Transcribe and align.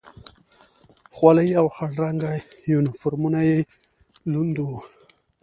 خولۍ 1.15 1.49
او 1.59 1.65
خړ 1.75 1.89
رنګه 2.03 2.31
یونیفورمونه 2.71 3.39
یې 3.49 3.59
لوند 4.31 4.55
و. 4.61 4.67